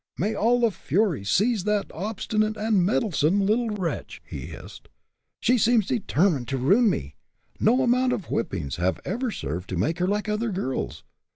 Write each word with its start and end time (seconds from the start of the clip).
"May 0.17 0.33
all 0.33 0.61
the 0.61 0.71
furies 0.71 1.29
seize 1.29 1.63
that 1.65 1.91
obstinate 1.93 2.57
and 2.57 2.83
meddlesome 2.83 3.45
little 3.45 3.69
wretch!" 3.69 4.19
he 4.25 4.47
hissed. 4.47 4.89
"She 5.39 5.59
seems 5.59 5.85
determined 5.85 6.47
to 6.47 6.57
ruin 6.57 6.89
me. 6.89 7.13
No 7.59 7.83
amount 7.83 8.11
of 8.11 8.25
whippings 8.25 8.77
have 8.77 8.99
ever 9.05 9.29
served 9.29 9.69
to 9.69 9.77
make 9.77 9.99
her 9.99 10.07
like 10.07 10.27
other 10.27 10.49
girls. 10.51 11.03